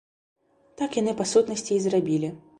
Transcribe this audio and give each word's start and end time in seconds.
Так 0.81 0.97
яны 1.01 1.15
па 1.21 1.29
сутнасці 1.33 1.73
і 1.77 1.79
зрабілі. 1.87 2.35